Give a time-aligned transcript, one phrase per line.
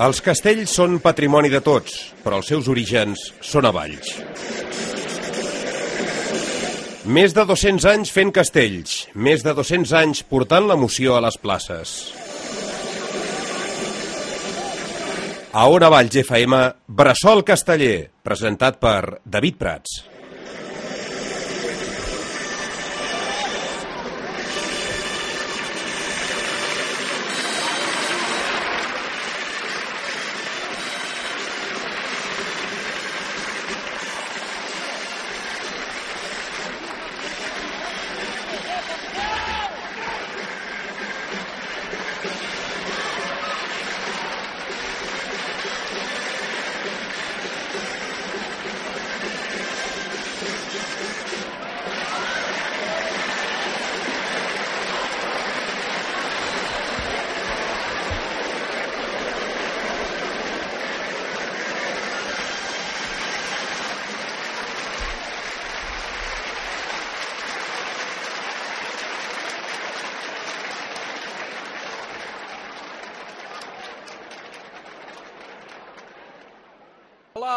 [0.00, 1.92] Els castells són patrimoni de tots,
[2.24, 4.14] però els seus orígens són a Valls.
[7.04, 11.92] Més de 200 anys fent castells, més de 200 anys portant l'emoció a les places.
[15.52, 20.09] A Ona Valls FM, Bressol Casteller, presentat per David Prats.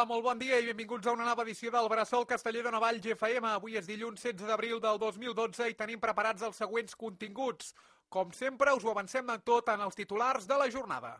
[0.05, 3.45] Molt bon dia i benvinguts a una nova edició del Bressol Casteller de Navall GFM.
[3.53, 7.71] Avui és dilluns 16 d'abril del 2012 i tenim preparats els següents continguts.
[8.09, 11.15] Com sempre, us ho avancem en tot en els titulars de la jornada.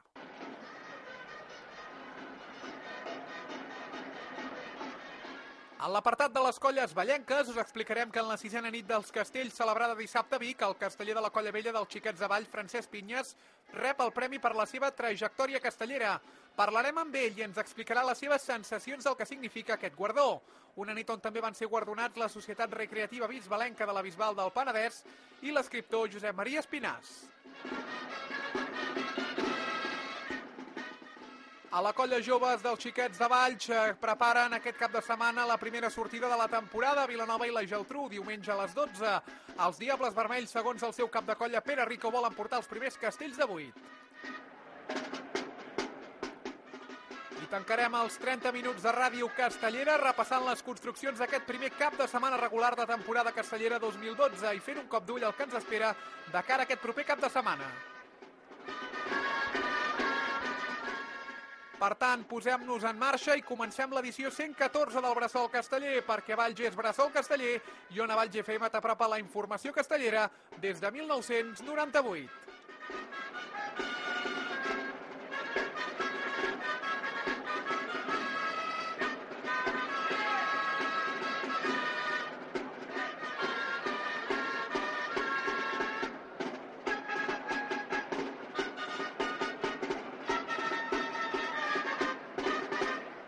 [5.83, 9.57] En l'apartat de les colles ballenques us explicarem que en la sisena nit dels castells
[9.59, 12.87] celebrada dissabte a Vic, el casteller de la colla vella dels xiquets de Vall, Francesc
[12.93, 13.33] Pinyes,
[13.73, 16.13] rep el premi per la seva trajectòria castellera.
[16.55, 20.39] Parlarem amb ell i ens explicarà les seves sensacions del que significa aquest guardó.
[20.79, 24.55] Una nit on també van ser guardonats la Societat Recreativa Bisbalenca de la Bisbal del
[24.55, 25.03] Penedès
[25.43, 27.11] i l'escriptor Josep Maria Espinàs.
[31.73, 35.55] A la colla joves dels xiquets de Valls eh, preparen aquest cap de setmana la
[35.57, 39.13] primera sortida de la temporada a Vilanova i la Geltrú, diumenge a les 12.
[39.65, 42.99] Els Diables Vermells, segons el seu cap de colla Pere Rico, volen portar els primers
[43.01, 43.81] castells de 8.
[47.41, 52.05] I tancarem els 30 minuts de ràdio castellera repassant les construccions d'aquest primer cap de
[52.11, 55.89] setmana regular de temporada castellera 2012 i fent un cop d'ull al que ens espera
[56.29, 57.71] de cara a aquest proper cap de setmana.
[61.83, 66.77] Per tant, posem-nos en marxa i comencem l'edició 114 del Bressol Casteller, perquè Valls és
[66.79, 67.57] Bressol Casteller
[67.91, 70.29] i on a Valls FM t'apropa la informació castellera
[70.63, 73.32] des de 1998.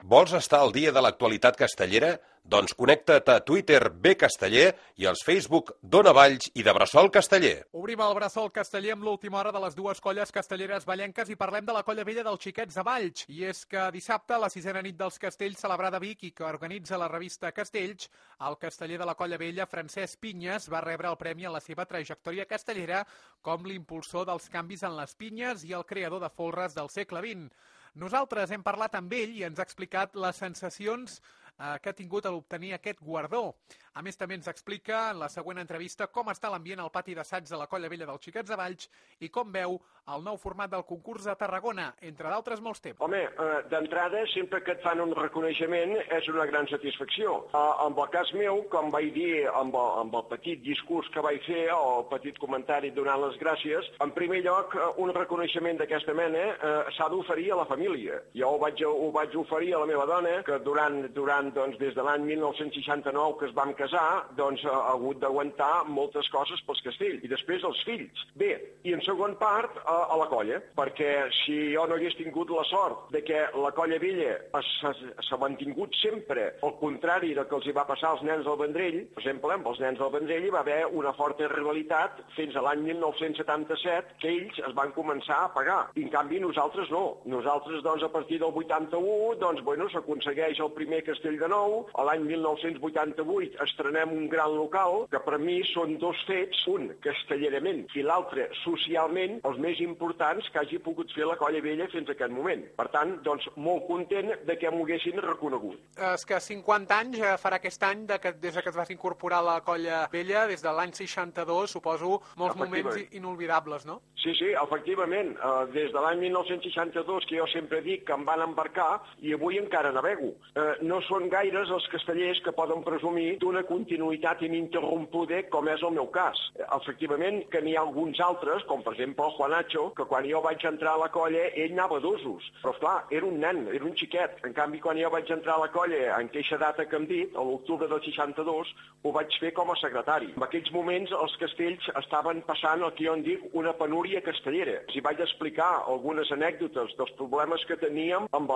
[0.06, 2.12] Vols estar al dia de l'actualitat castellera?
[2.46, 4.68] Doncs connecta't a Twitter B Casteller
[5.02, 7.64] i als Facebook Dona Valls i de Bressol Casteller.
[7.74, 11.66] Obrim el Bressol Casteller amb l'última hora de les dues colles castelleres ballenques i parlem
[11.66, 13.26] de la colla vella dels xiquets de Valls.
[13.34, 17.00] I és que dissabte, la sisena nit dels castells celebrada a Vic i que organitza
[17.02, 18.12] la revista Castells,
[18.46, 21.88] el casteller de la colla vella, Francesc Pinyes, va rebre el premi en la seva
[21.90, 23.02] trajectòria castellera
[23.42, 27.50] com l'impulsor dels canvis en les pinyes i el creador de folres del segle XX.
[27.96, 31.20] Nosaltres hem parlat amb ell i ens ha explicat les sensacions
[31.60, 33.56] eh, que ha tingut a l'obtenir aquest guardó.
[33.96, 37.48] A més, també ens explica en la següent entrevista com està l'ambient al pati d'assaig
[37.48, 38.90] de la Colla Vella dels Xiquets de Valls
[39.24, 39.78] i com veu
[40.14, 43.00] el nou format del concurs de Tarragona, entre d'altres molts temes.
[43.02, 47.38] Home, eh, d'entrada, sempre que et fan un reconeixement és una gran satisfacció.
[47.54, 51.24] Eh, en el cas meu, com vaig dir amb el, amb el petit discurs que
[51.26, 55.80] vaig fer o el petit comentari donant les gràcies, en primer lloc, eh, un reconeixement
[55.80, 58.22] d'aquesta mena eh, s'ha d'oferir a la família.
[58.36, 61.78] Jo ho vaig, ho vaig oferir a la meva dona, que durant, durant tant, doncs,
[61.80, 66.82] des de l'any 1969 que es vam casar, doncs ha hagut d'aguantar moltes coses pels
[66.82, 67.24] castells.
[67.24, 68.26] I després els fills.
[68.36, 72.50] Bé, i en segon part, a, a la colla, perquè si jo no hagués tingut
[72.50, 77.68] la sort de que la colla vella s'ha mantingut sempre al contrari del que els
[77.68, 80.54] hi va passar als nens del Vendrell, per exemple, amb els nens del Vendrell hi
[80.54, 85.52] va haver una forta rivalitat fins a l'any 1977 que ells es van començar a
[85.54, 85.82] pagar.
[85.96, 87.06] I en canvi nosaltres no.
[87.30, 91.86] Nosaltres, doncs, a partir del 81, doncs, bueno, s'aconsegueix el primer castell de nou.
[91.96, 97.86] A l'any 1988 estrenem un gran local que per mi són dos fets, un castellerament
[97.96, 102.16] i l'altre socialment, els més importants que hagi pogut fer la Colla Vella fins a
[102.16, 102.66] aquest moment.
[102.78, 105.80] Per tant, doncs, molt content de que m'ho haguessin reconegut.
[106.14, 109.42] És que 50 anys eh, farà aquest any de que, des que es vas incorporar
[109.44, 114.02] a la Colla Vella, des de l'any 62, suposo, molts moments inolvidables, no?
[114.26, 115.36] Sí, sí, efectivament.
[115.38, 119.60] Uh, des de l'any 1962, que jo sempre dic que em van embarcar, i avui
[119.62, 120.32] encara navego.
[120.56, 125.96] Uh, no són gaires els castellers que poden presumir d'una continuïtat ininterrompuda, com és el
[125.98, 126.40] meu cas.
[126.80, 130.66] Efectivament, que n'hi ha alguns altres, com per exemple el Juanacho, que quan jo vaig
[130.68, 132.50] entrar a la colla, ell anava d'usos.
[132.62, 134.40] Però, esclar, era un nen, era un xiquet.
[134.48, 137.36] En canvi, quan jo vaig entrar a la colla, en queixa data que hem dit,
[137.36, 138.74] a l'octubre del 62,
[139.06, 140.32] ho vaig fer com a secretari.
[140.36, 144.80] En aquells moments, els castells estaven passant el que jo en dic una penúria castellera.
[144.88, 148.52] Els vaig explicar algunes anècdotes dels problemes que teníem amb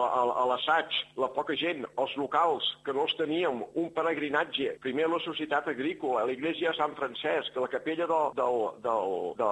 [0.50, 5.68] l'assaig, la poca gent, els locals, que no els teníem, un peregrinatge, primer la societat
[5.72, 9.52] agrícola, l'església de Sant Francesc, la capella del, del, del, de,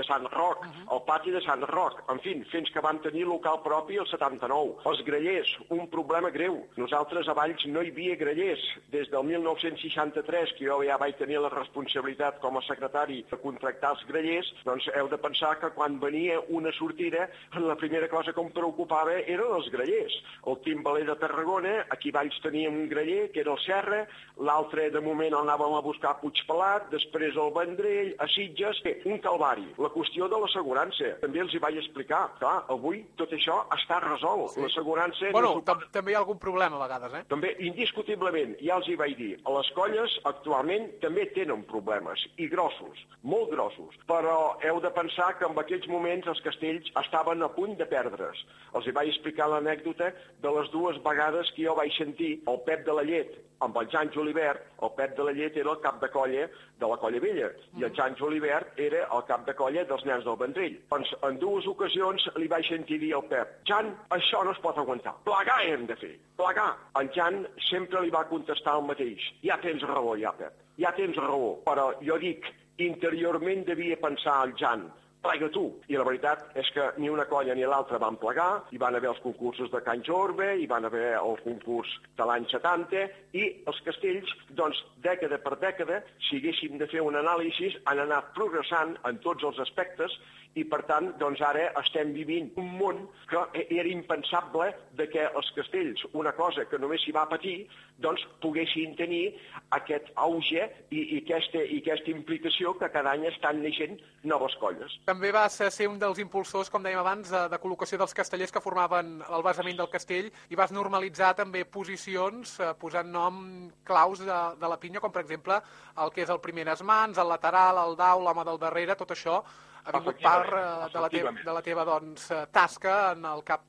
[0.00, 0.94] de Sant Roc, uh -huh.
[0.96, 4.76] el pati de Sant Roc, en fi, fins que vam tenir local propi el 79.
[4.84, 6.66] Els grellers, un problema greu.
[6.76, 8.62] Nosaltres a Valls no hi havia grellers.
[8.90, 13.90] Des del 1963, que jo ja vaig tenir la responsabilitat com a secretari de contractar
[13.90, 18.40] els grellers, doncs heu de pensar que quan venia una sortida, la primera cosa que
[18.40, 20.14] em preocupava eren els grellers.
[20.46, 24.04] El Timbaler de Tarragona, aquí Valls teníem un greller, que era el Serra,
[24.40, 28.96] l'altre de moment el anàvem a buscar a Puigpelat, després el Vendrell, a Sitges, bé,
[29.10, 29.66] un calvari.
[29.82, 32.22] La qüestió de l'assegurança, també els hi vaig explicar.
[32.40, 34.54] Clar, avui tot això està resolt.
[34.54, 34.64] Sí.
[34.64, 35.32] L'assegurança...
[35.34, 37.24] Bueno, no també hi ha algun problema a vegades, eh?
[37.32, 42.48] També, indiscutiblement, ja els hi vaig dir, a les colles actualment també tenen problemes, i
[42.52, 47.50] grossos, molt grossos, però heu de pensar que en aquells moments els castells estaven a
[47.54, 48.44] punt de perdre's.
[48.76, 50.12] Els hi vaig explicar l'anècdota
[50.42, 53.88] de les dues vegades que jo vaig sentir el Pep de la Llet amb el
[53.92, 56.46] Jan Julibert, el Pep de la Llet era el cap de colla
[56.80, 60.24] de la colla vella i el Jan Julibert era el cap de colla dels nens
[60.24, 60.78] del Vendrell.
[60.90, 64.78] Doncs en dues ocasions li vaig sentir dir al Pep Jan, això no es pot
[64.80, 65.14] aguantar.
[65.28, 66.70] Plegar hem de fer, plegar.
[67.00, 69.28] El Jan sempre li va contestar el mateix.
[69.44, 71.58] Ja tens raó, ja, Pep, ja tens raó.
[71.68, 72.48] Però jo dic,
[72.80, 74.88] interiorment devia pensar el Jan,
[75.22, 75.66] plega tu.
[75.92, 79.10] I la veritat és que ni una colla ni l'altra van plegar, hi van haver
[79.12, 83.06] els concursos de Can Jorbe, hi van haver el concurs de l'any 70,
[83.36, 88.32] i els castells, doncs, dècada per dècada, si haguéssim de fer un anàlisi, han anat
[88.36, 90.16] progressant en tots els aspectes
[90.58, 95.50] i per tant doncs ara estem vivint un món que era impensable de que els
[95.54, 97.68] castells, una cosa que només s'hi va patir,
[98.02, 99.36] doncs poguessin tenir
[99.76, 104.96] aquest auge i, i, aquesta, i aquesta implicació que cada any estan neixent noves colles.
[105.06, 108.64] També va ser un dels impulsors, com dèiem abans, de, de col·locació dels castellers que
[108.64, 113.40] formaven el basament del castell i vas normalitzar també posicions eh, posant nom
[113.86, 115.62] claus de, de la pinya, com per exemple
[116.00, 119.42] el que és el primer esmans, el lateral, el dau, l'home del darrere, tot això
[119.84, 120.52] ha vingut part
[120.94, 123.64] de la, teva, de la teva doncs, tasca en, el cap,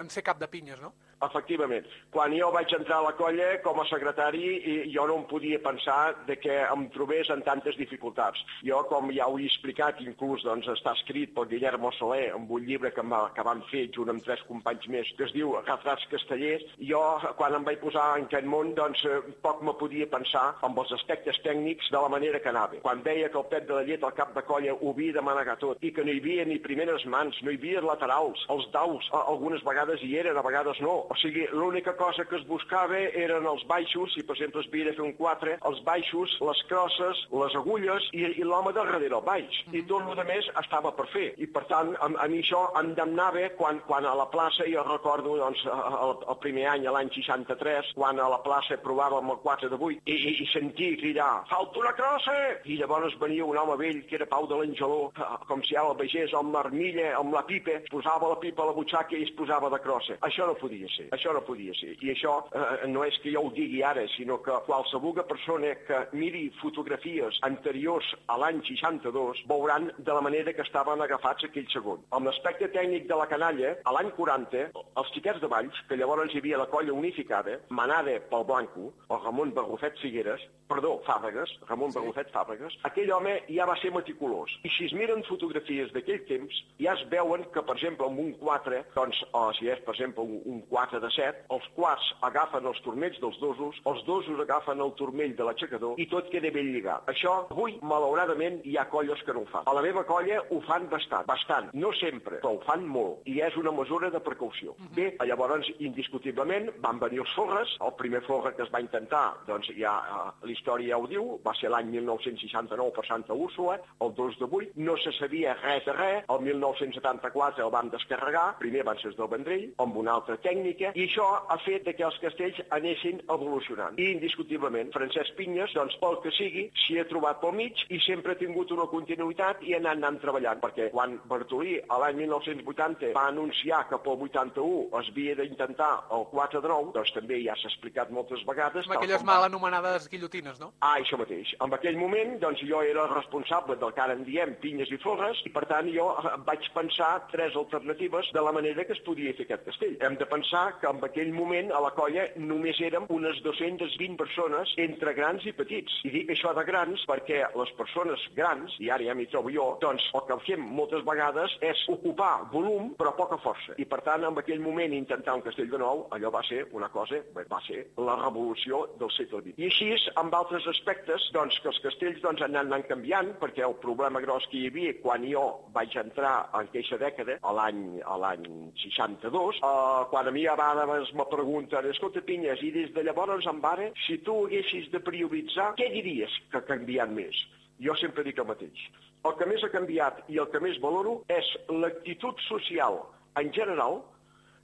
[0.00, 0.92] en ser cap de pinyes, no?
[1.20, 1.84] Efectivament.
[2.14, 6.14] Quan jo vaig entrar a la colla com a secretari, jo no em podia pensar
[6.26, 8.40] de que em trobés en tantes dificultats.
[8.64, 12.64] Jo, com ja ho he explicat, inclús doncs, està escrit pel Guillermo Soler en un
[12.64, 13.04] llibre que,
[13.36, 17.02] que vam fer junt amb tres companys més, que es diu Retrats castellers, jo,
[17.36, 20.94] quan em vaig posar en aquest món, doncs, eh, poc me podia pensar amb els
[20.96, 22.80] aspectes tècnics de la manera que anava.
[22.80, 25.26] Quan veia que el pet de la llet, al cap de colla, ho havia de
[25.28, 28.70] manegar tot, i que no hi havia ni primeres mans, no hi havia laterals, els
[28.72, 32.98] daus, algunes vegades hi eren, a vegades no, o sigui, l'única cosa que es buscava
[33.24, 36.62] eren els baixos, si per exemple es havia de fer un 4, els baixos, les
[36.68, 39.50] crosses, les agulles i, i l'home del darrere el baix.
[39.66, 39.78] Mm -hmm.
[39.78, 41.34] I tot el més estava per fer.
[41.38, 44.82] I per tant, a, a mi això em damnava quan, quan a la plaça, jo
[44.82, 49.68] recordo doncs, el, el primer any, l'any 63, quan a la plaça provàvem el 4
[49.68, 52.36] de 8, i, i, i sentia cridar, falta una crossa!
[52.64, 55.12] I llavors venia un home vell, que era Pau de l'Angeló,
[55.48, 58.72] com si ara el vegés amb l'armilla, amb la pipa, posava la pipa a la
[58.72, 60.16] butxaca i es posava de crossa.
[60.26, 61.08] Això no podia ser ser.
[61.16, 61.94] Això no podia ser.
[62.04, 66.00] I això eh, no és que jo ho digui ara, sinó que qualsevol persona que
[66.12, 72.04] miri fotografies anteriors a l'any 62 veuran de la manera que estaven agafats aquell segon.
[72.16, 74.68] Amb l'aspecte tècnic de la canalla, a l'any 40,
[75.00, 79.22] els xiquets de Valls, que llavors hi havia la colla unificada, manada pel Blanco, el
[79.24, 81.98] Ramon Barrufet Figueres, perdó, Fàbregas, Ramon sí.
[81.98, 84.52] Barrufet Fàbregas, aquell home ja va ser meticulós.
[84.62, 88.30] I si es miren fotografies d'aquell temps, ja es veuen que, per exemple, amb un
[88.38, 92.66] 4, doncs, o si és, per exemple, un, un 4 de 7, els quarts agafen
[92.70, 96.70] els turmells dels dosos, els dosos agafen el turmell de l'aixecador i tot queda ben
[96.74, 97.08] lligat.
[97.10, 99.66] Això, avui, malauradament, hi ha colles que no ho fan.
[99.70, 101.70] A la meva colla ho fan bastant, bastant.
[101.72, 103.24] No sempre, però ho fan molt.
[103.30, 104.76] I és una mesura de precaució.
[104.76, 104.88] Uh mhm.
[104.88, 104.96] -huh.
[105.00, 107.76] Bé, llavors, indiscutiblement, van venir els forres.
[107.80, 111.26] El primer forre que es va intentar, doncs ja eh, la història ja ho diu,
[111.46, 114.72] va ser l'any 1969 per Santa Úrsula, el 2 de 8.
[114.86, 116.24] No se sabia res de res.
[116.34, 118.46] El 1974 el van descarregar.
[118.58, 122.18] Primer van els del Vendrell, amb una altra tècnica, i això ha fet que els
[122.22, 123.98] castells anessin evolucionant.
[124.00, 128.34] I, indiscutiblement, Francesc Pinyes, doncs, pel que sigui, s'hi ha trobat pel mig i sempre
[128.34, 133.12] ha tingut una continuïtat i ha anat, anant treballant, perquè quan Bartolí, a l'any 1980,
[133.16, 137.56] va anunciar que pel 81 es havia d'intentar el 4 de 9, doncs també ja
[137.60, 138.88] s'ha explicat moltes vegades.
[138.88, 140.72] Amb aquelles mal anomenades guillotines, no?
[140.80, 141.52] Ah, això mateix.
[141.60, 145.00] En aquell moment, doncs, jo era el responsable del que ara en diem pinyes i
[145.02, 149.04] forres, i per tant jo eh, vaig pensar tres alternatives de la manera que es
[149.06, 149.92] podia fer aquest castell.
[150.02, 154.72] Hem de pensar que en aquell moment a la colla només érem unes 220 persones
[154.82, 156.00] entre grans i petits.
[156.08, 159.66] I dic això de grans perquè les persones grans, i ara ja m'hi trobo jo,
[159.84, 163.76] doncs el que fem moltes vegades és ocupar volum però poca força.
[163.78, 166.90] I per tant, en aquell moment intentar un castell de nou, allò va ser una
[166.90, 169.54] cosa, va ser la revolució del segle XX.
[169.62, 173.78] I així, amb altres aspectes, doncs que els castells doncs, han anat canviant, perquè el
[173.84, 178.50] problema gros que hi havia quan jo vaig entrar en aquesta dècada, a l'any
[178.82, 183.46] 62, eh, quan a mi a vegades me pregunten, escolta, Pinyes, i des de llavors
[183.46, 187.36] en vara, si tu haguessis de prioritzar, què diries que ha canviat més?
[187.80, 188.84] Jo sempre dic el mateix.
[189.24, 193.00] El que més ha canviat i el que més valoro és l'actitud social
[193.40, 194.00] en general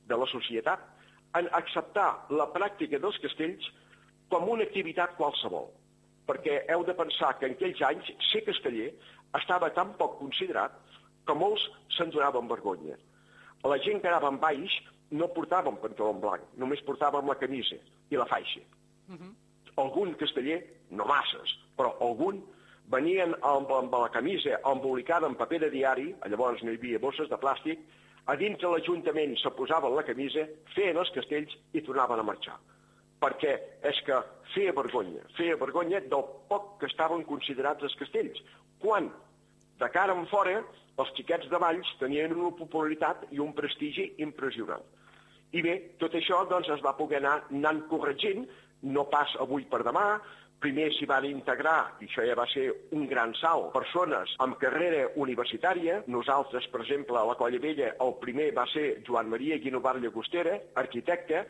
[0.09, 0.81] de la societat
[1.39, 3.67] en acceptar la pràctica dels castells
[4.33, 5.69] com una activitat qualsevol.
[6.27, 8.91] Perquè heu de pensar que en aquells anys ser casteller
[9.39, 10.75] estava tan poc considerat
[11.27, 12.97] que molts se'n donaven vergonya.
[13.65, 14.77] La gent que anava en baix
[15.11, 17.79] no portàvem pantaló blanc, només portàvem la camisa
[18.11, 18.61] i la faixa.
[19.09, 19.23] Uh mhm.
[19.23, 19.35] -huh.
[19.77, 22.43] Algun casteller, no masses, però algun,
[22.89, 27.29] venien amb, amb la camisa embolicada en paper de diari, llavors no hi havia bosses
[27.29, 27.79] de plàstic,
[28.27, 32.57] a dins de l'Ajuntament se posaven la camisa, feien els castells i tornaven a marxar.
[33.23, 34.17] Perquè és que
[34.55, 38.43] feia vergonya, feia vergonya del poc que estaven considerats els castells.
[38.83, 39.11] Quan,
[39.81, 40.61] de cara en fora,
[40.97, 44.85] els xiquets de Valls tenien una popularitat i un prestigi impressionant.
[45.53, 48.47] I bé, tot això doncs, es va poder anar anant corregint,
[48.83, 50.07] no pas avui per demà,
[50.61, 52.65] primer s'hi van integrar, i això ja va ser
[52.97, 56.01] un gran salt, persones amb carrera universitària.
[56.09, 60.57] Nosaltres, per exemple, a la Colla Vella, el primer va ser Joan Maria Guinovar Llagostera,
[60.83, 61.45] arquitecte,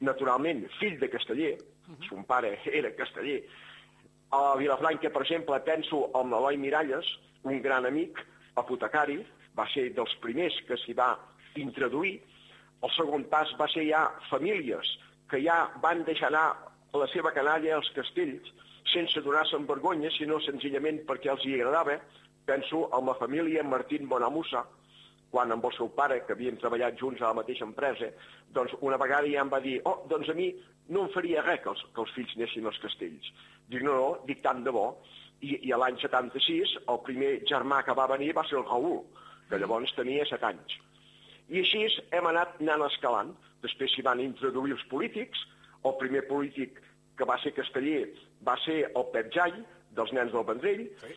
[0.00, 2.08] naturalment fill de casteller, uh -huh.
[2.08, 3.42] son pare era casteller.
[4.30, 7.06] A Vilafranca, per exemple, penso en l'Eloi Miralles,
[7.48, 8.20] un gran amic,
[8.60, 9.22] apotecari,
[9.56, 11.14] va ser dels primers que s'hi va
[11.56, 12.18] introduir.
[12.84, 14.90] El segon pas va ser ja famílies
[15.30, 16.46] que ja van deixar anar
[16.94, 18.52] la seva canalla als castells
[18.92, 21.98] sense donar-se en vergonya, sinó senzillament perquè els hi agradava.
[22.48, 24.64] Penso en la família Martín Bonamusa,
[25.30, 28.10] quan amb el seu pare, que havien treballat junts a la mateixa empresa,
[28.56, 30.48] doncs una vegada ja em va dir, oh, doncs a mi
[30.88, 33.30] no em faria res que els, que els fills anessin als castells.
[33.68, 34.88] Dic, no, no, dic tant de bo.
[35.44, 39.02] I, i l'any 76 el primer germà que va venir va ser el Raül,
[39.50, 40.78] que llavors tenia 7 anys.
[41.48, 41.84] I així
[42.16, 43.36] hem anat anant escalant.
[43.62, 45.40] Després s'hi van introduir els polítics.
[45.86, 46.80] El primer polític
[47.18, 48.04] que va ser casteller
[48.46, 49.54] va ser el Pep Jai,
[49.96, 50.84] dels nens del Vendrell.
[51.02, 51.16] Sí.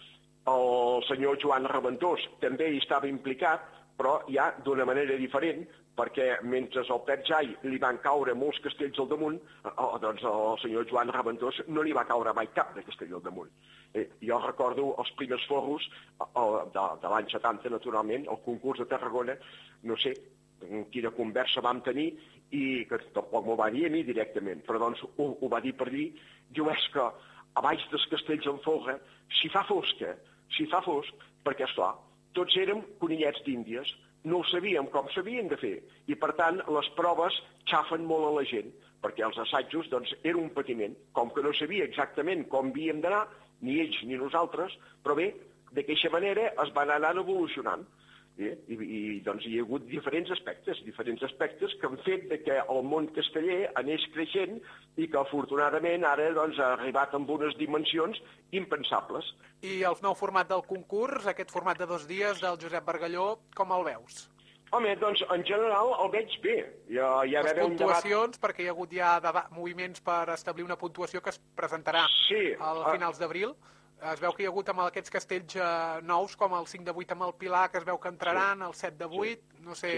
[0.51, 3.67] El senyor Joan Reventós també hi estava implicat,
[4.01, 8.97] però ja d'una manera diferent, perquè mentre al Pep Jai li van caure molts castells
[8.97, 9.37] al damunt,
[9.75, 13.21] oh, doncs al senyor Joan Reventós no li va caure mai cap de castell al
[13.21, 13.51] damunt.
[13.93, 16.25] Eh, jo recordo els primers forros eh,
[16.73, 19.37] de, de l'any 70, naturalment, el concurs de Tarragona,
[19.85, 20.15] no sé
[20.93, 22.11] quina conversa vam tenir
[22.57, 25.73] i que tampoc m'ho va dir a mi directament, però doncs ho, ho va dir
[25.77, 26.07] per dir,
[26.49, 28.97] diu és que a baix dels castells en folga,
[29.41, 30.15] si fa fosca,
[30.57, 31.93] si fa fosc, perquè esclar,
[32.37, 33.91] tots érem conillets d'Índies,
[34.23, 35.75] no ho sabíem com s'havien de fer,
[36.07, 37.37] i per tant les proves
[37.69, 38.69] xafen molt a la gent,
[39.01, 43.25] perquè els assajos doncs, era un patiment, com que no sabia exactament com havíem d'anar,
[43.65, 45.31] ni ells ni nosaltres, però bé,
[45.73, 47.85] d'aquesta manera es van anar evolucionant.
[48.39, 52.39] I, i, i doncs hi ha hagut diferents aspectes, diferents aspectes que han fet de
[52.41, 54.61] que el món casteller anés creixent
[54.95, 58.21] i que afortunadament ara doncs, ha arribat amb unes dimensions
[58.55, 59.33] impensables.
[59.61, 63.75] I el nou format del concurs, aquest format de dos dies del Josep Bargalló, com
[63.75, 64.23] el veus?
[64.71, 66.55] Home, doncs en general el veig bé.
[66.87, 68.39] Ja, ja Les puntuacions, debat...
[68.45, 72.71] perquè hi ha hagut ja moviments per establir una puntuació que es presentarà sí, a
[72.93, 73.51] finals d'abril
[74.09, 76.93] es veu que hi ha hagut amb aquests castells eh, nous, com el 5 de
[77.03, 78.67] 8 amb el Pilar, que es veu que entraran, sí.
[78.67, 79.65] el 7 de 8, sí.
[79.67, 79.91] no sé...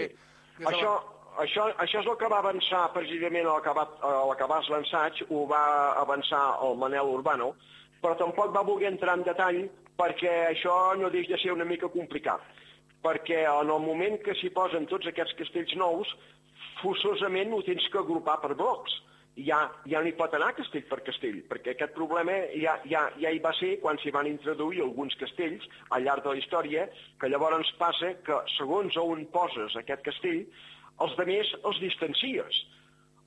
[0.56, 0.66] Sí.
[0.70, 1.44] Això, la...
[1.44, 5.24] això, això és el que va avançar precisament el que va, el que va l'ensaig,
[5.30, 5.62] ho va
[6.02, 7.54] avançar el Manel Urbano,
[8.02, 9.64] però tampoc va voler entrar en detall
[9.98, 12.44] perquè això no deix de ser una mica complicat.
[13.04, 16.12] Perquè en el moment que s'hi posen tots aquests castells nous,
[16.82, 19.00] forçosament ho tens que agrupar per blocs
[19.36, 19.58] ja,
[19.90, 23.40] ja no hi pot anar castell per castell, perquè aquest problema ja, ja, ja hi
[23.42, 26.86] va ser quan s'hi van introduir alguns castells al llarg de la història,
[27.20, 30.44] que llavors passa que segons on poses aquest castell,
[31.02, 32.64] els de més els distancies.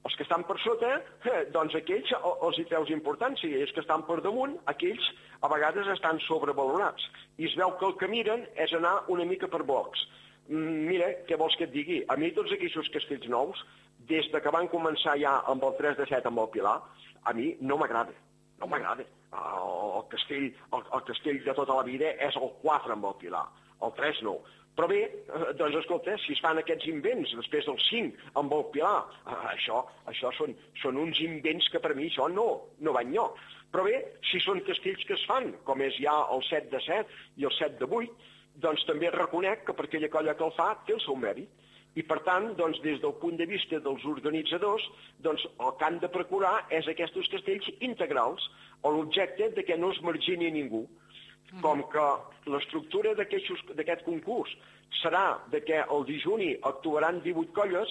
[0.07, 3.83] Els que estan per sota, eh, doncs aquells els hi treus importància, i els que
[3.83, 5.09] estan per damunt, aquells
[5.43, 7.09] a vegades estan sobrevalorats.
[7.37, 10.05] I es veu que el que miren és anar una mica per blocs.
[10.47, 11.99] Mm, mira, què vols que et digui?
[12.07, 13.65] A mi tots aquests castells nous
[14.09, 16.77] des de que van començar ja amb el 3 de 7 amb el Pilar,
[17.23, 18.13] a mi no m'agrada.
[18.59, 19.05] No m'agrada.
[19.37, 23.17] El, el, castell, el, el castell de tota la vida és el 4 amb el
[23.23, 23.43] Pilar,
[23.83, 24.37] el 3 no.
[24.77, 28.65] Però bé, eh, doncs escolta, si es fan aquests invents després del 5 amb el
[28.75, 32.47] Pilar, eh, això, això són, són uns invents que per mi això no,
[32.85, 33.39] no va enlloc.
[33.73, 33.97] Però bé,
[34.29, 37.55] si són castells que es fan, com és ja el 7 de 7 i el
[37.57, 38.29] 7 de 8,
[38.67, 41.49] doncs també reconec que per aquella colla que el fa té el seu mèrit.
[41.97, 44.85] I, per tant, doncs, des del punt de vista dels organitzadors,
[45.25, 48.45] doncs, el que han de procurar és aquests castells integrals,
[48.85, 50.85] o l'objecte de que no es margini ningú.
[50.85, 51.61] Mm-hmm.
[51.63, 52.07] Com que
[52.53, 54.53] l'estructura d'aquest concurs
[55.01, 57.89] serà de que el dijuni actuaran 18 colles,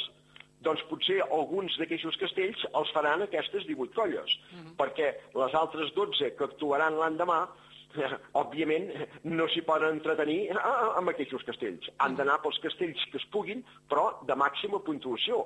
[0.65, 4.77] doncs potser alguns d'aquests castells els faran aquestes 18 colles, mm -hmm.
[4.81, 7.47] perquè les altres 12 que actuaran l'endemà
[8.43, 8.91] òbviament
[9.25, 11.89] no s'hi poden entretenir amb aquests castells.
[12.05, 15.45] Han d'anar pels castells que es puguin, però de màxima puntuació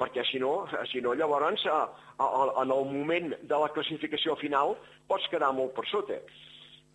[0.00, 1.82] perquè si no, si no llavors a,
[2.16, 4.72] a, a, en el moment de la classificació final
[5.10, 6.16] pots quedar molt per sota.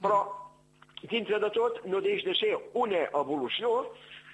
[0.02, 0.24] Però
[1.12, 3.76] dintre de tot no deix de ser una evolució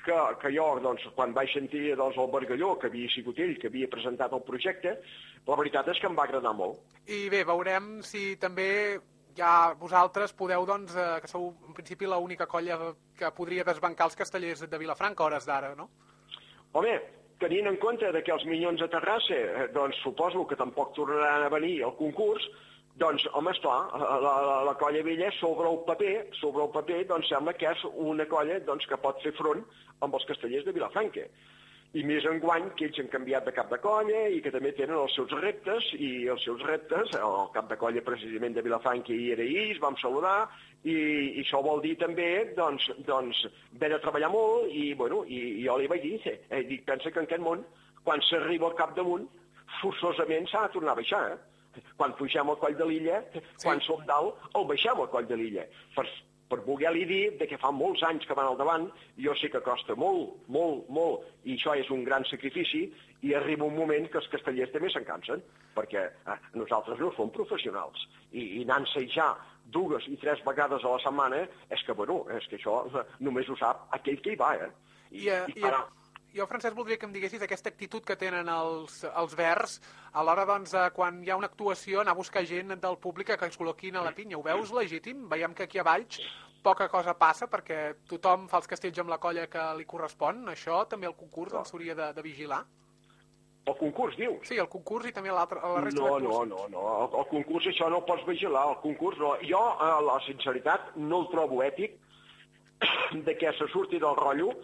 [0.05, 3.69] que, que jo, doncs, quan vaig sentir doncs, el Bargalló, que havia sigut ell, que
[3.69, 4.95] havia presentat el projecte,
[5.47, 6.79] la veritat és que em va agradar molt.
[7.11, 8.71] I bé, veurem si també
[9.37, 12.77] ja vosaltres podeu, doncs, eh, que sou en principi l'única colla
[13.17, 15.89] que podria desbancar els castellers de Vilafranca hores d'ara, no?
[16.73, 16.95] Home,
[17.39, 21.45] tenint en compte de que els Minyons de Terrassa, eh, doncs suposo que tampoc tornaran
[21.45, 22.47] a venir al concurs,
[23.01, 27.31] doncs, home, esclar, la, la, la colla vella sobre el paper, sobre el paper, doncs
[27.31, 29.63] sembla que és una colla doncs, que pot fer front
[30.01, 31.27] amb els castellers de Vilafranca
[31.99, 34.71] i més en guany que ells han canviat de cap de colla i que també
[34.77, 39.11] tenen els seus reptes i els seus reptes, el cap de colla precisament de Vilafranca
[39.11, 40.37] hi era ahir, es vam saludar
[40.83, 43.43] i, i això vol dir també doncs, doncs
[43.75, 47.11] haver de treballar molt i, bueno, i, i jo li vaig dir, eh, dic, pensa
[47.11, 47.67] que en aquest món
[48.07, 49.27] quan s'arriba al cap damunt
[49.81, 51.83] forçosament s'ha de tornar a baixar, eh?
[51.95, 53.41] Quan pugem al coll de l'illa, sí.
[53.63, 55.63] quan som dalt, el baixem al coll de l'illa.
[55.95, 56.03] Per,
[56.51, 58.89] per voler-li dir de que fa molts anys que van al davant,
[59.25, 62.83] jo sé que costa molt, molt, molt, i això és un gran sacrifici,
[63.23, 65.43] i arriba un moment que els castellers també se'n cansen,
[65.77, 69.31] perquè eh, nosaltres no som professionals, i, i anant-se ja
[69.71, 72.81] dues i tres vegades a la setmana, és que, bueno, és que això
[73.23, 74.71] només ho sap aquell que hi va, eh?
[75.11, 76.00] I, I, i, i,
[76.33, 79.79] jo, Francesc, voldria que em diguessis aquesta actitud que tenen els, els verds
[80.13, 83.49] a l'hora, doncs, quan hi ha una actuació, anar a buscar gent del públic que
[83.49, 84.37] es col·loquin a la pinya.
[84.39, 85.27] Ho veus legítim?
[85.31, 86.21] Veiem que aquí a Valls
[86.63, 90.45] poca cosa passa perquè tothom fa els castells amb la colla que li correspon.
[90.53, 92.63] Això també el concurs doncs, s'hauria de, de vigilar?
[93.69, 94.41] El concurs, dius?
[94.49, 97.67] Sí, el concurs i també l'altre, la resta no, no, no, no, el, el concurs
[97.69, 99.35] això no ho pots vigilar, el concurs no.
[99.45, 101.99] Jo, a la sinceritat, no el trobo ètic
[103.27, 104.55] de que se surti del rotllo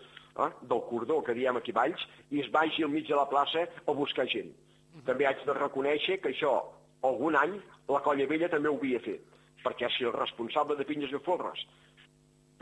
[0.45, 3.65] eh, del cordó que diem aquí Valls, i es vagi al mig de la plaça
[3.85, 4.53] a buscar gent.
[5.05, 6.53] També haig de reconèixer que això,
[7.07, 7.57] algun any,
[7.89, 9.25] la Colla Vella també ho havia fet,
[9.63, 11.65] perquè si el responsable de Pinyes i Forres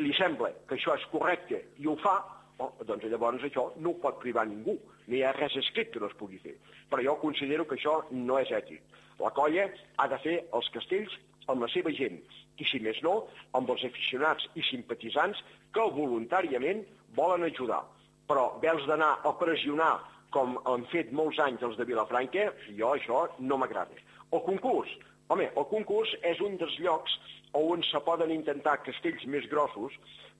[0.04, 2.18] li sembla que això és correcte i ho fa,
[2.60, 4.76] oh, doncs llavors això no ho pot privar ningú,
[5.08, 6.58] ni hi ha res escrit que no es pugui fer.
[6.92, 8.84] Però jo considero que això no és ètic.
[9.22, 11.14] La colla ha de fer els castells
[11.48, 12.18] amb la seva gent,
[12.60, 13.16] i si més no,
[13.58, 15.40] amb els aficionats i simpatitzants
[15.76, 16.84] que voluntàriament
[17.16, 17.84] volen ajudar.
[18.30, 19.96] Però veus d'anar a pressionar,
[20.34, 23.96] com han fet molts anys els de Vilafranca, jo això no m'agrada.
[24.34, 24.92] El concurs,
[25.34, 27.14] Home, el concurs és un dels llocs
[27.58, 29.96] on se poden intentar castells més grossos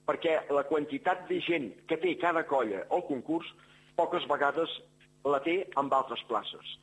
[0.06, 3.48] perquè la quantitat de gent que té cada colla al concurs
[3.98, 4.70] poques vegades
[5.26, 6.76] la té amb altres places.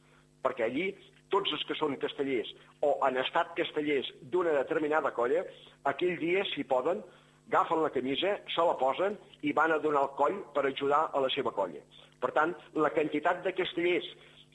[0.44, 0.90] Perquè allí
[1.32, 2.52] tots els que són castellers
[2.84, 5.46] o han estat castellers d'una determinada colla,
[5.88, 7.00] aquell dia, si poden,
[7.48, 11.20] agafen la camisa, se la posen i van a donar el coll per ajudar a
[11.22, 11.82] la seva colla.
[12.22, 14.08] Per tant, la quantitat de castellers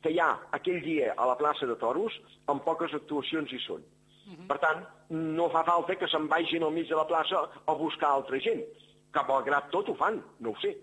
[0.03, 2.15] que hi ha aquell dia a la plaça de Toros,
[2.49, 3.83] en poques actuacions hi són.
[3.83, 4.47] Uh -huh.
[4.49, 8.09] Per tant, no fa falta que se'n vagin al mig de la plaça a buscar
[8.11, 8.63] altra gent,
[9.13, 10.77] que malgrat tot ho fan, no ho sé.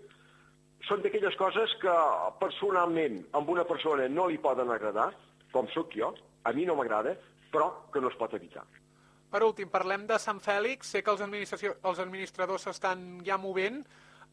[0.88, 1.94] Són d'aquelles coses que
[2.38, 5.12] personalment amb una persona no li poden agradar,
[5.52, 6.14] com sóc jo,
[6.44, 7.16] a mi no m'agrada,
[7.52, 8.64] però que no es pot evitar.
[9.30, 10.92] Per últim, parlem de Sant Fèlix.
[10.94, 13.82] Sé que els, els administradors s'estan ja movent.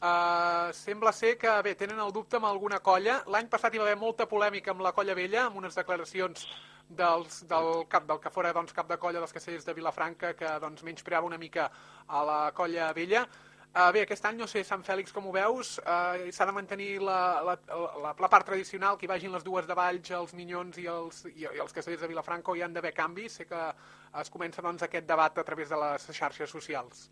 [0.04, 3.22] Uh, sembla ser que, bé, tenen el dubte amb alguna colla.
[3.32, 6.44] L'any passat hi va haver molta polèmica amb la colla vella, amb unes declaracions
[6.90, 10.52] dels, del, cap, del que fora doncs, cap de colla dels castellers de Vilafranca, que
[10.60, 11.70] doncs, menyspreava una mica
[12.08, 13.24] a la colla vella.
[13.74, 17.00] Uh, bé, aquest any, no sé, Sant Fèlix, com ho veus, uh, s'ha de mantenir
[17.02, 17.54] la, la,
[18.04, 21.24] la, la part tradicional, que hi vagin les dues de Valls, els Minyons i els,
[21.32, 23.40] i, i els castellers de Vilafranca, hi han d'haver canvis?
[23.40, 23.62] Sé que
[24.22, 27.08] es comença doncs, aquest debat a través de les xarxes socials.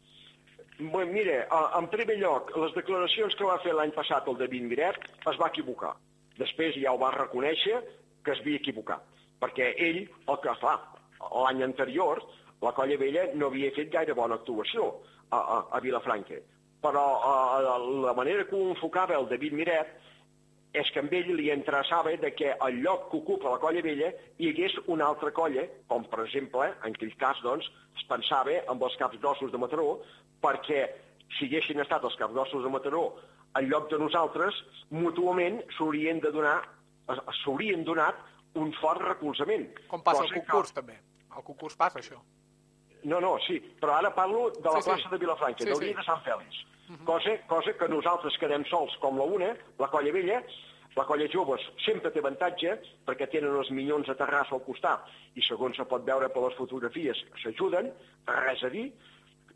[0.78, 1.39] Bé, mire,
[1.80, 5.50] en primer lloc, les declaracions que va fer l'any passat el David Miret es va
[5.50, 5.95] equivocar.
[6.38, 7.80] Després ja ho va reconèixer
[8.21, 9.02] que es havia equivocat,
[9.41, 10.78] perquè ell, el que fa
[11.26, 12.21] l'any anterior,
[12.62, 14.91] la Colla Vella no havia fet gaire bona actuació
[15.32, 16.39] a, a, a Vilafranca.
[16.82, 17.76] Però a, a,
[18.08, 19.91] la manera que ho enfocava el David Miret
[20.74, 24.12] és que a ell li interessava de que al lloc que ocupa la colla vella
[24.39, 27.67] hi hagués una altra colla, com per exemple, en aquell cas, doncs,
[28.00, 30.00] es pensava amb els caps grossos de Mataró,
[30.41, 30.86] perquè
[31.38, 33.04] si haguessin estat els capgrossos de Mataró
[33.60, 34.56] en lloc de nosaltres,
[34.96, 36.62] mútuament s'haurien de donar
[37.44, 38.15] s'haurien donat
[38.60, 39.67] un fort recolzament.
[39.91, 40.80] Com passa al concurs, que...
[40.80, 40.98] també.
[41.36, 42.20] Al concurs passa això.
[43.04, 45.10] No, no, sí, però ara parlo de la sí, plaça sí.
[45.14, 45.86] de Vilafranca, sí, del sí.
[45.86, 46.66] dia de Sant Fèlix.
[46.90, 47.06] Uh -huh.
[47.06, 50.44] cosa, cosa que nosaltres quedem sols com la una, la colla vella,
[50.96, 52.74] la colla joves sempre té avantatge
[53.08, 56.58] perquè tenen els minyons a Terrassa al costat i segons se pot veure per les
[56.58, 57.92] fotografies s'ajuden,
[58.28, 58.92] res a dir,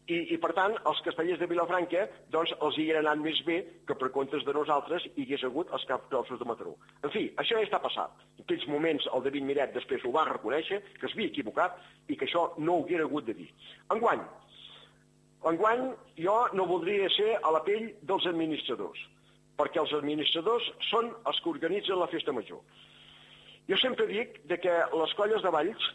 [0.05, 3.57] i, i per tant, els castellers de Vilafranca doncs, els hi hauria anat més bé
[3.89, 6.75] que per comptes de nosaltres hi hagués hagut els caps grossos de Mataró.
[7.01, 8.13] En fi, això ja està passat.
[8.37, 12.17] En aquells moments el David Miret després ho va reconèixer, que es havia equivocat i
[12.19, 13.47] que això no ho hauria hagut de dir.
[13.95, 14.21] Enguany,
[15.49, 15.87] enguany
[16.19, 18.99] jo no voldria ser a la pell dels administradors,
[19.57, 22.61] perquè els administradors són els que organitzen la festa major.
[23.65, 25.89] Jo sempre dic de que les colles de Valls,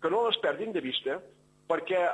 [0.00, 1.18] que no les perdin de vista,
[1.68, 2.06] perquè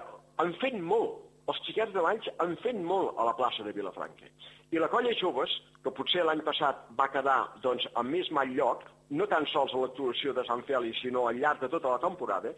[0.42, 4.28] han fet molt els xiquets de Valls han fet molt a la plaça de Vilafranca.
[4.74, 8.82] I la colla joves, que potser l'any passat va quedar doncs, amb més mal lloc,
[9.11, 12.50] no tan sols a l'actuació de Sant Fèlix, sinó al llarg de tota la temporada,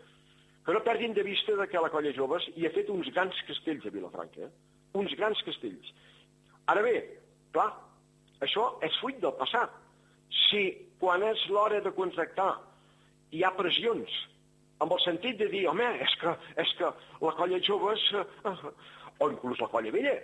[0.64, 3.36] que no perdin de vista de que la colla joves hi ha fet uns grans
[3.48, 4.48] castells a Vilafranca.
[4.48, 4.80] Eh?
[5.00, 5.92] Uns grans castells.
[6.72, 6.96] Ara bé,
[7.52, 7.68] clar,
[8.44, 9.76] això és fruit del passat.
[10.48, 10.64] Si
[11.00, 12.54] quan és l'hora de contractar
[13.32, 14.12] hi ha pressions
[14.78, 16.90] amb el sentit de dir, home, és que, és que
[17.24, 18.54] la colla joves, eh,
[19.18, 20.14] o inclús la colla vella,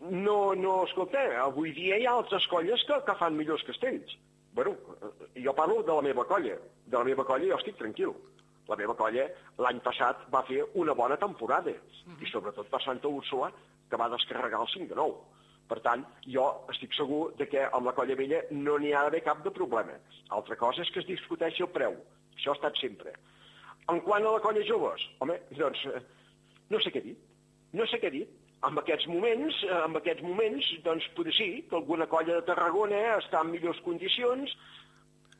[0.00, 4.16] no, no, escolta, avui dia hi ha altres colles que, que fan millors castells.
[4.56, 6.56] Bueno, eh, jo parlo de la meva colla.
[6.86, 8.14] De la meva colla jo estic tranquil.
[8.70, 9.26] La meva colla
[9.58, 12.22] l'any passat va fer una bona temporada, mm -hmm.
[12.22, 13.52] i sobretot per Santa Úrsula,
[13.90, 15.14] que va descarregar el 5 de 9.
[15.68, 19.22] Per tant, jo estic segur de que amb la colla vella no n'hi ha d'haver
[19.22, 19.92] cap de problema.
[20.28, 21.94] Altra cosa és que es discuteixi el preu.
[22.36, 23.12] Això ha estat sempre.
[23.88, 26.02] En quant a la colla joves, home, doncs, eh,
[26.70, 27.16] no sé què dir.
[27.72, 28.26] No sé què dir.
[28.68, 33.00] En aquests moments, eh, en aquests moments, doncs, potser sí, que alguna colla de Tarragona
[33.16, 34.52] està en millors condicions,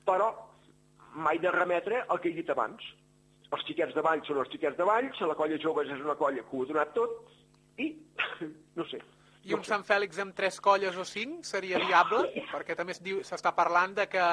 [0.06, 0.32] però
[1.14, 2.82] mai de remetre el que he dit abans.
[3.50, 6.44] Els xiquets de Valls són els xiquets de Valls, la colla joves és una colla
[6.46, 7.16] que ho ha donat tot,
[7.82, 7.90] i
[8.78, 9.00] no sé.
[9.48, 12.28] I un Sant Fèlix amb tres colles o cinc seria viable?
[12.50, 14.24] Perquè també s'està parlant de que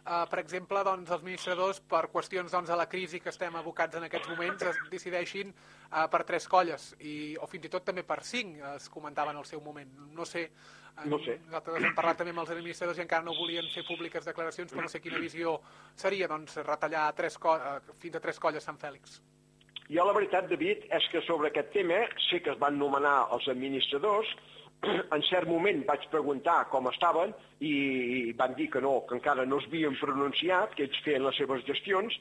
[0.00, 3.98] Uh, per exemple, doncs, els administradors, per qüestions doncs, de la crisi que estem abocats
[3.98, 8.04] en aquests moments, es decideixin uh, per tres colles, i, o fins i tot també
[8.08, 9.90] per cinc, es comentava en el seu moment.
[10.16, 10.46] No sé,
[11.04, 11.36] no sé.
[11.46, 14.86] nosaltres hem parlat també amb els administradors i encara no volien fer públiques declaracions, però
[14.86, 15.58] no sé quina visió
[15.94, 19.20] seria doncs, retallar tres uh, fins a tres colles Sant Fèlix.
[19.90, 23.48] Jo la veritat, David, és que sobre aquest tema sé que es van nomenar els
[23.50, 24.28] administradors,
[25.16, 27.72] en cert moment vaig preguntar com estaven i,
[28.36, 29.68] van dir que no, que encara no es
[30.00, 32.16] pronunciat, que ells feien les seves gestions,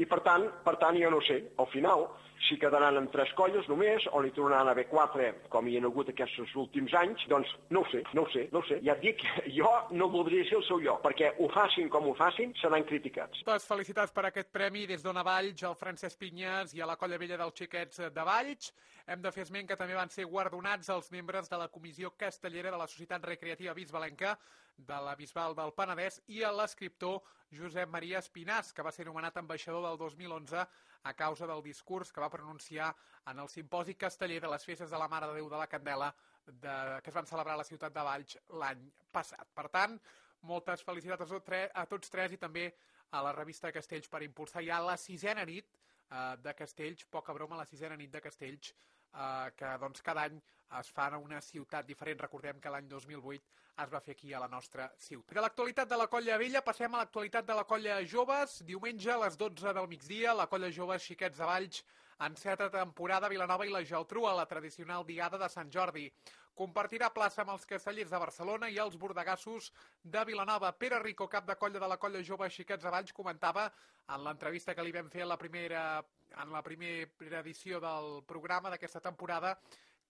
[0.00, 2.08] i per tant, per tant jo no sé, al final,
[2.48, 5.82] si quedaran en tres colles només, o li tornaran a haver quatre, com hi ha
[5.86, 8.80] hagut aquests últims anys, doncs no ho sé, no ho sé, no ho sé.
[8.86, 9.22] Ja et dic,
[9.58, 13.44] jo no voldria ser el seu lloc, perquè ho facin com ho facin, seran criticats.
[13.46, 17.20] Moltes felicitats per aquest premi des d'Ona Valls, al Francesc Pinyes i a la Colla
[17.20, 18.72] Vella dels Xiquets de Valls.
[19.06, 22.70] Hem de fer esment que també van ser guardonats els membres de la Comissió Castellera
[22.70, 24.36] de la Societat Recreativa Bisbalenca
[24.76, 27.20] de la Bisbal del Penedès i a l'escriptor
[27.52, 30.64] Josep Maria Espinàs, que va ser nomenat ambaixador del 2011
[31.02, 32.92] a causa del discurs que va pronunciar
[33.30, 36.12] en el simposi casteller de les festes de la Mare de Déu de la Candela
[36.46, 39.46] de, que es van celebrar a la ciutat de Valls l'any passat.
[39.54, 39.98] Per tant,
[40.42, 42.68] moltes felicitats a tots, tres, a tots tres i també
[43.12, 47.58] a la revista Castells per impulsar ja la sisena nit eh, de Castells, poca broma,
[47.58, 48.72] la sisena nit de Castells,
[49.14, 50.40] eh, que doncs, cada any
[50.80, 52.20] es fa a una ciutat diferent.
[52.20, 53.42] Recordem que l'any 2008
[53.84, 55.34] es va fer aquí a la nostra ciutat.
[55.36, 58.60] De l'actualitat de la Colla Vella passem a l'actualitat de la Colla Joves.
[58.68, 61.84] Diumenge a les 12 del migdia, la Colla Joves Xiquets de Valls
[62.26, 66.06] enceta temporada Vilanova i la Geltrú a la tradicional Diada de Sant Jordi.
[66.54, 69.70] Compartirà plaça amb els castellers de Barcelona i els bordegassos
[70.04, 70.72] de Vilanova.
[70.76, 73.70] Pere Rico, cap de colla de la colla jove Xiquets de Valls, comentava
[74.08, 76.02] en l'entrevista que li vam fer a la primera,
[76.40, 79.56] en la primera edició del programa d'aquesta temporada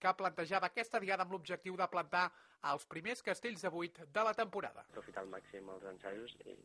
[0.03, 2.25] que plantejava aquesta diada amb l'objectiu de plantar
[2.71, 4.83] els primers castells de vuit de la temporada.
[4.91, 6.55] Aprofitar al màxim els ensajos i,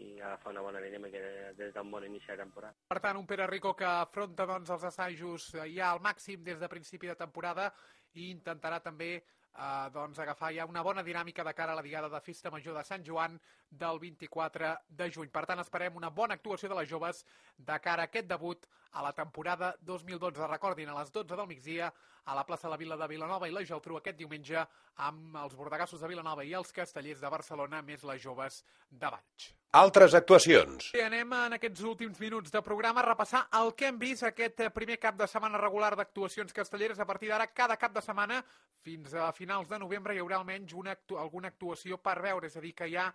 [0.00, 1.20] i agafar una bona dinàmica
[1.56, 2.76] des d'un bon inici de temporada.
[2.88, 6.72] Per tant, un Pere Rico que afronta doncs, els assajos ja al màxim des de
[6.72, 7.70] principi de temporada
[8.16, 12.12] i intentarà també eh, doncs, agafar ja una bona dinàmica de cara a la Diada
[12.12, 15.30] de Festa Major de Sant Joan del 24 de juny.
[15.30, 17.24] Per tant, esperem una bona actuació de les joves
[17.56, 20.46] de cara a aquest debut a la temporada 2012.
[20.46, 21.92] Recordin, a les 12 del migdia
[22.26, 24.58] a la plaça de la Vila de Vilanova i la Geltrú aquest diumenge
[25.06, 29.52] amb els bordegassos de Vilanova i els castellers de Barcelona més les joves de Valls.
[29.78, 30.90] Altres actuacions.
[30.96, 34.64] I anem en aquests últims minuts de programa a repassar el que hem vist aquest
[34.74, 36.98] primer cap de setmana regular d'actuacions castelleres.
[36.98, 38.40] A partir d'ara, cada cap de setmana,
[38.82, 42.56] fins a finals de novembre, hi haurà almenys una actu alguna actuació per veure, és
[42.56, 43.06] a dir, que hi ha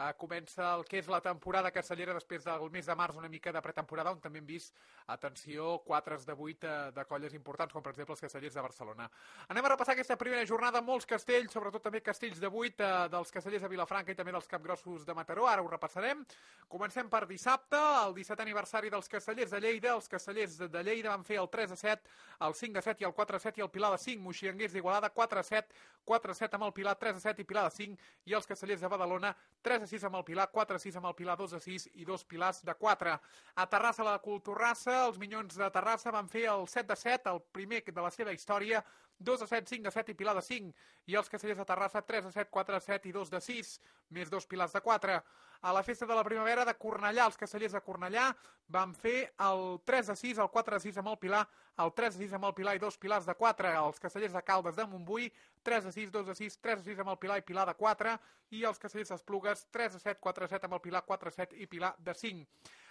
[0.00, 3.52] eh, comença el que és la temporada castellera després del mes de març, una mica
[3.52, 4.76] de pretemporada, on també hem vist,
[5.12, 9.08] atenció, quatres de vuit eh, de colles importants, com per exemple els castellers de Barcelona.
[9.48, 13.34] Anem a repassar aquesta primera jornada, molts castells, sobretot també castells de vuit eh, dels
[13.34, 16.24] castellers de Vilafranca i també dels capgrossos de Mataró, ara ho repassarem.
[16.70, 21.26] Comencem per dissabte, el 17 aniversari dels castellers de Lleida, els castellers de Lleida van
[21.26, 23.64] fer el 3 a 7, el 5 a 7 i el 4 a 7 i
[23.66, 26.96] el Pilar de 5, Moixianguers d'Igualada 4 a 7, 4 a 7 amb el Pilar,
[27.00, 30.06] 3 a 7 i Pilar de 5 i els castellers de Badalona 3 a 6
[30.06, 32.62] amb el Pilar, 4 a 6 amb el Pilar, 2 a 6 i dos Pilars
[32.66, 33.16] de 4.
[33.54, 37.42] A Terrassa, la Culturrassa, els Minyons de Terrassa van fer el 7 de 7, el
[37.52, 38.84] primer de la seva història,
[39.20, 40.72] 2 a 7, 5 de 7 i Pilar de 5.
[41.12, 43.72] I els castellers de Terrassa, 3 a 7, 4 a 7 i 2 de 6,
[44.16, 45.20] més dos Pilars de 4.
[45.60, 48.30] A la festa de la primavera de Cornellà, els castellers de Cornellà
[48.72, 51.42] van fer el 3 a 6, el 4 a 6 amb el Pilar,
[51.84, 53.74] el 3 a 6 amb el Pilar i dos Pilars de 4.
[53.84, 55.28] Els castellers de Caldes de Montbui,
[55.62, 57.76] 3 a 6, 2 a 6, 3 a 6 amb el Pilar i Pilar de
[57.76, 58.16] 4.
[58.56, 61.36] I els castellers d'Esplugues, 3 a 7, 4 a 7 amb el Pilar, 4 a
[61.42, 62.48] 7 i Pilar de 5.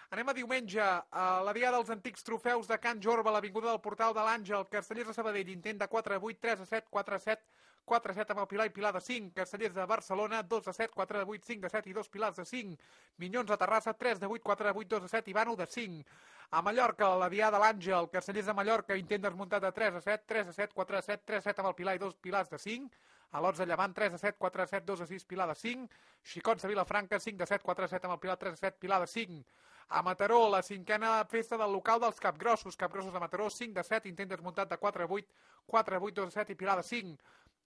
[0.10, 3.82] Anem a diumenge, a la dia dels antics trofeus de Can Jorba, a l'Avinguda del
[3.82, 7.18] Portal de l'Àngel, Castellers de Sabadell, intent de 4 a 8, 3 a 7, 4
[7.18, 7.44] a 7,
[7.92, 10.74] 4 a 7 amb el Pilar i Pilar de 5, Castellers de Barcelona, 2 a
[10.74, 12.90] 7, 4 de 8, 5 de 7 i 2 Pilars de 5,
[13.22, 15.70] Minyons de Terrassa, 3 de 8, 4 de 8, 2 de 7 i Bano de
[15.76, 16.18] 5.
[16.58, 20.26] A Mallorca, la Diada de l'Àngel, Castellers de Mallorca, intent desmuntat de 3 a 7,
[20.26, 22.50] 3 a 7, 4 a 7, 3 a 7 amb el Pilar i 2 Pilars
[22.50, 22.90] de 5,
[23.30, 25.60] a l'Ots de Llevant, 3 a 7, 4 a 7, 2 a 6, Pilar de
[25.62, 28.64] 5, Xicots de Vilafranca, 5 de 7, 4 a 7 amb el Pilar, 3 a
[28.66, 29.44] 7, Pilar de 5.
[29.90, 34.10] A Mataró, la cinquena festa del local dels Capgrossos, Capgrossos de Mataró, 5 de 7,
[34.10, 35.28] intent desmuntat de 4 a 8,
[35.66, 37.18] 4 a 8, 2 a 7 i Pilar de 5.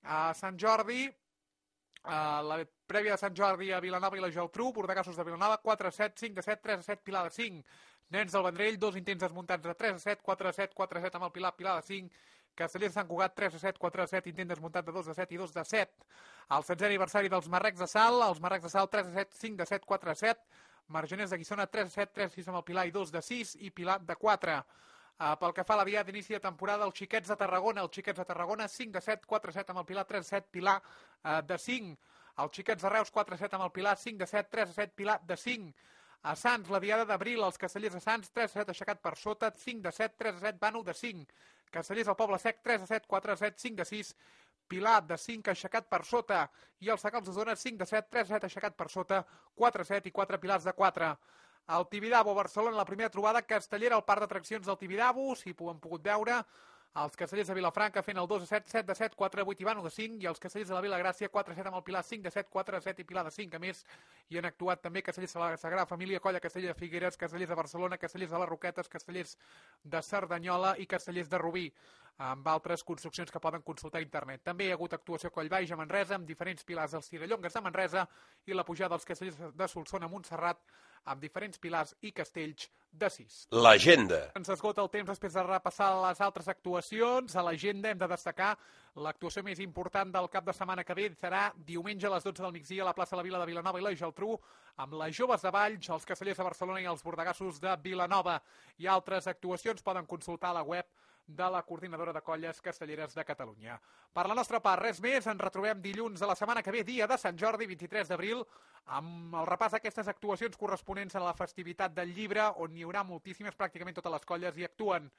[0.03, 1.09] A Sant Jordi,
[2.03, 5.87] a la prèvia de Sant Jordi a Vilanova i la Geltrú, Bordegassos de Vilanova, 4
[5.87, 7.63] a 7, 5 de 7, 3 a 7, Pilar de 5.
[8.15, 11.01] Nens del Vendrell, dos intents desmuntats de 3 a 7, 4 a 7, 4 a
[11.01, 12.23] 7 amb el Pilar, Pilar de 5.
[12.55, 15.15] Castellers de Sant Cugat, 3 a 7, 4 a 7, intent desmuntat de 2 a
[15.17, 16.11] 7 i 2 de 7.
[16.49, 19.57] El 16è aniversari dels Marrecs de Sal, els Marrecs de Sal, 3 a 7, 5
[19.63, 20.61] de 7, 4 a 7.
[20.87, 23.21] Margeners de Guissona, 3 a 7, 3 a 6 amb el Pilar i 2 de
[23.21, 24.57] 6 i Pilar de 4.
[25.13, 27.93] Uh, pel que fa a la dia d'inici de temporada, els xiquets de Tarragona, els
[27.93, 30.49] xiquets de Tarragona, 5 de 7, 4 a 7 amb el Pilar, 3 a 7,
[30.51, 31.95] Pilar uh, de 5.
[32.43, 34.77] Els xiquets de Reus, 4 a 7 amb el Pilar, 5 de 7, 3 a
[34.81, 35.73] 7, Pilar de 5.
[36.23, 39.51] A Sants, la diada d'abril, els castellers de Sants, 3 a 7 aixecat per sota,
[39.63, 41.27] 5 de 7, 3 a 7, Bano de 5.
[41.73, 44.15] Castellers al Poble Sec, 3 a 7, 4 a 7, 5 de 6,
[44.67, 46.43] Pilar de 5 aixecat per sota
[46.79, 49.23] i els Sacals de Zona 5 de 7, 3 a 7 aixecat per sota,
[49.55, 51.09] 4 a 7 i 4 Pilars de 4.
[51.77, 55.79] Al Tibidabo, Barcelona, la primera trobada castellera al parc d'atraccions del Tibidabo, si ho hem
[55.79, 56.41] pogut veure,
[57.01, 59.63] els castellers de Vilafranca fent el 2 de 7, 7 de 7, 4 de 8
[59.63, 61.79] i Vano de 5, i els castellers de la Vila Gràcia 4 de 7 amb
[61.79, 63.57] el Pilar, 5 de 7, 4 de 7 i Pilar de 5.
[63.57, 63.81] A més,
[64.29, 67.57] hi han actuat també castellers de la Sagrada Família, Colla Castellers de Figueres, castellers de
[67.57, 69.35] Barcelona, castellers de les Roquetes, castellers
[69.83, 71.67] de Cerdanyola i castellers de Rubí
[72.21, 74.43] amb altres construccions que poden consultar a internet.
[74.45, 77.61] També hi ha hagut actuació a Collbaix a Manresa, amb diferents pilars dels Tirallongues de
[77.61, 78.07] Manresa
[78.45, 80.61] i la pujada dels castellers de Solsona a Montserrat,
[81.05, 83.37] amb diferents pilars i castells de 6.
[83.57, 84.19] L'agenda.
[84.37, 87.35] Ens esgota el temps després de repassar les altres actuacions.
[87.35, 88.53] A l'agenda hem de destacar
[89.03, 92.53] l'actuació més important del cap de setmana que ve serà diumenge a les 12 del
[92.53, 94.35] migdia a la plaça de la Vila de Vilanova i la Geltrú
[94.83, 98.39] amb les joves de Valls, els castellers de Barcelona i els bordegassos de Vilanova.
[98.77, 100.85] I altres actuacions poden consultar a la web
[101.27, 103.79] de la coordinadora de colles castelleres de Catalunya.
[104.13, 105.27] Per la nostra part, res més.
[105.27, 108.43] Ens retrobem dilluns de la setmana que ve, dia de Sant Jordi, 23 d'abril,
[108.97, 113.55] amb el repàs d'aquestes actuacions corresponents a la festivitat del llibre, on hi haurà moltíssimes,
[113.55, 115.09] pràcticament totes les colles hi actuen.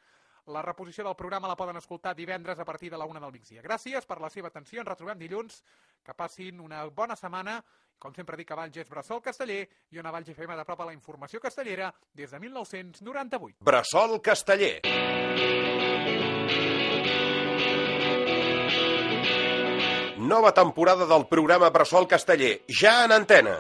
[0.52, 3.62] La reposició del programa la poden escoltar divendres a partir de la una del migdia.
[3.64, 4.82] Gràcies per la seva atenció.
[4.82, 5.62] Ens retrobem dilluns.
[6.04, 7.62] Que passin una bona setmana.
[7.98, 9.62] Com sempre dic, a Valls és Bressol Casteller
[9.94, 13.64] i on a Valls FM de prop a la informació castellera des de 1998.
[13.64, 14.82] Bressol Casteller.
[20.24, 23.56] Nova temporada del programa Bressol Casteller, ja en antena.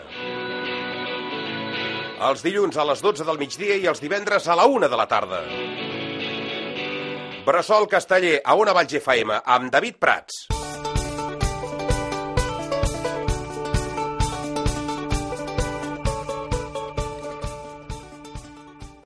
[2.28, 5.08] Els dilluns a les 12 del migdia i els divendres a la 1 de la
[5.08, 5.42] tarda.
[7.44, 10.63] Bressol Casteller, a una Valls FM, amb David Prats.